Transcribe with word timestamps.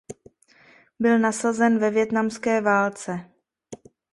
Byl 0.99 1.19
nasazen 1.19 1.79
ve 1.79 1.91
Vietnamské 1.91 2.61
válce. 2.61 3.31